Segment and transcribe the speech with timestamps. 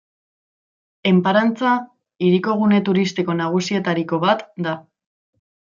[1.09, 1.75] Enparantza
[2.29, 4.79] hiriko gune turistiko nagusietariko bat da.